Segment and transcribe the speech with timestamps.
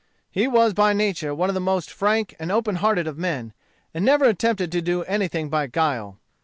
[0.31, 3.53] He was by nature one of the most frank and open hearted of men,
[3.93, 6.17] and never attempted to do anything by guile.